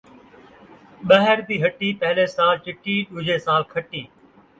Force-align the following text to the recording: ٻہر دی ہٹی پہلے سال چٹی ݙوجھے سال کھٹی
ٻہر 1.09 1.37
دی 1.47 1.55
ہٹی 1.63 1.89
پہلے 2.01 2.25
سال 2.35 2.55
چٹی 2.65 2.95
ݙوجھے 3.11 3.37
سال 3.45 3.61
کھٹی 3.73 4.03